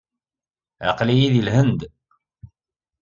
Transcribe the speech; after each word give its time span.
Aql-iyi 0.89 1.27
deg 1.33 1.43
Lhend. 1.47 1.79